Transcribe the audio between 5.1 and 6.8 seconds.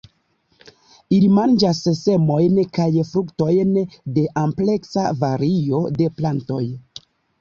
vario de plantoj.